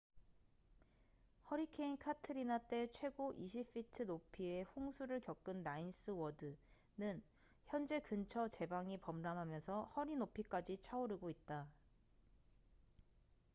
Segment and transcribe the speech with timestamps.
[1.51, 6.57] 허리케인 카트리나 때 최고 20 feet 높이의 홍수를 겪은 나인스 워드the
[6.97, 7.23] ninth ward는
[7.67, 11.69] 현재 근처 제방이 범람하면서 허리 높이까지 차오르고 있다